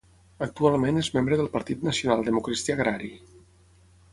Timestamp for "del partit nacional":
1.41-2.25